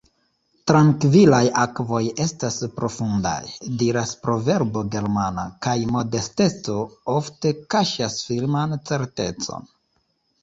[0.69, 3.51] «Trankvilaj akvoj estas profundaj»,
[3.81, 6.77] diras proverbo germana, kaj modesteco
[7.19, 9.71] ofte kaŝas firman certecon.